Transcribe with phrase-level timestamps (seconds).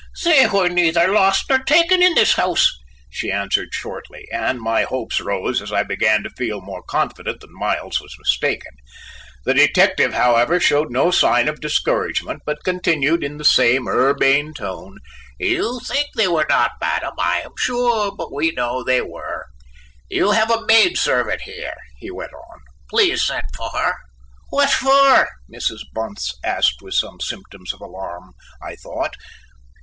[0.23, 2.67] "They were neither lost nor taken in this house,"
[3.11, 7.51] she answered shortly, and my hopes rose as I began to feel more confident that
[7.51, 8.71] Miles was mistaken.
[9.45, 14.97] The detective, however, showed no signs of discouragement, but continued in the same urbane tone:
[15.39, 19.45] "You think they were not, madam, I am sure; but we know they were.
[20.09, 23.97] You have a maid servant here," he went on; "please send for her."
[24.49, 25.81] "What for?" Mrs.
[25.93, 28.33] Bunce asked with some symptoms of alarm,
[28.63, 29.13] I thought.